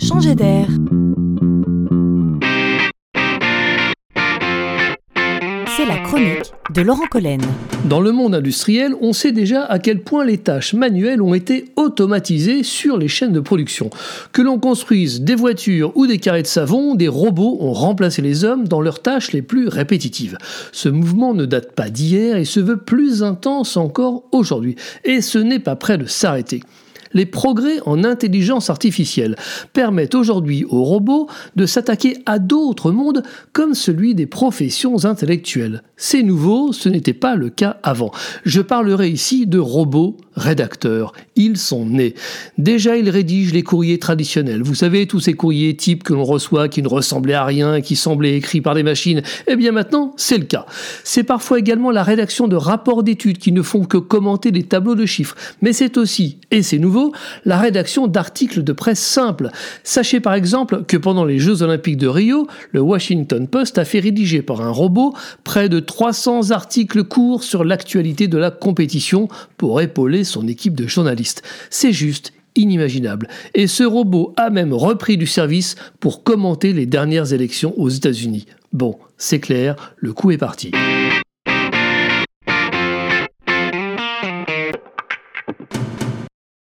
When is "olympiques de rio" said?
61.62-62.46